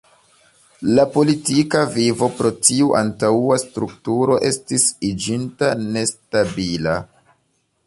[0.99, 6.99] La politika vivo pro tiu antaŭa strukturo estis iĝinta nestabila.